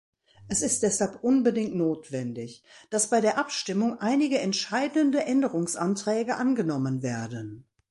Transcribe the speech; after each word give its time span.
Es 0.47 0.63
ist 0.63 0.81
deshalb 0.81 1.23
unbedingt 1.23 1.75
notwendig, 1.75 2.63
dass 2.89 3.11
bei 3.11 3.21
der 3.21 3.37
Abstimmung 3.37 3.99
einige 3.99 4.39
entscheidende 4.39 5.23
Änderungsanträge 5.25 6.37
angenommen 6.37 7.03
werden. 7.03 7.67